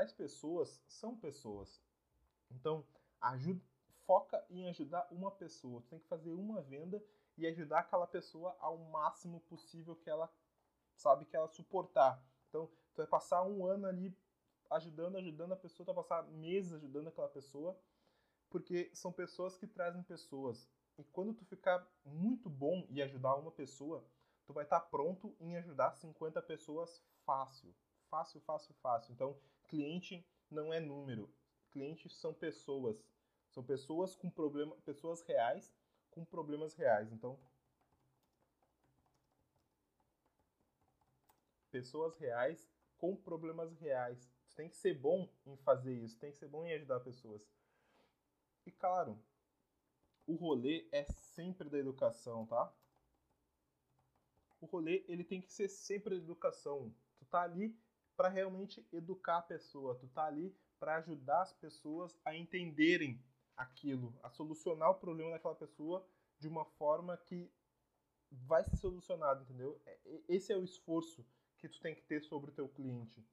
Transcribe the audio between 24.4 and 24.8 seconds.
tu vai estar